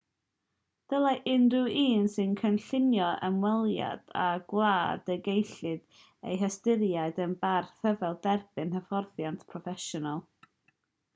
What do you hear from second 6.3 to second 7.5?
ei hystyried yn